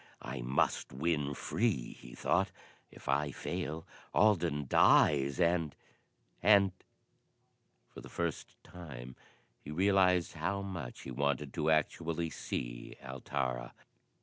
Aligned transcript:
"I 0.23 0.41
must 0.41 0.91
win 0.91 1.35
free," 1.35 1.93
he 1.99 2.15
thought. 2.15 2.49
"If 2.89 3.07
I 3.07 3.29
fail, 3.29 3.85
Alden 4.15 4.65
dies, 4.67 5.39
and 5.39 5.75
and" 6.41 6.71
For 7.91 8.01
the 8.01 8.09
first 8.09 8.55
time 8.63 9.15
he 9.63 9.69
realised 9.69 10.33
how 10.33 10.63
much 10.63 11.01
he 11.01 11.11
wanted 11.11 11.53
to 11.53 11.69
actually 11.69 12.31
see 12.31 12.95
Altara. 13.03 13.75